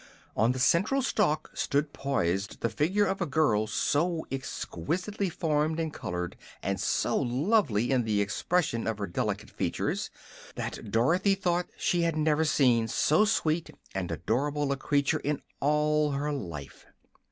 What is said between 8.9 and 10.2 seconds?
her delicate features